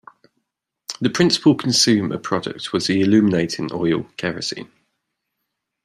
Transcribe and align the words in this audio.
The 0.99 1.11
principal 1.11 1.53
consumer 1.53 2.17
product 2.17 2.73
was 2.73 2.87
the 2.87 3.01
illuminating 3.01 3.69
oil 3.71 4.07
kerosene. 4.17 4.71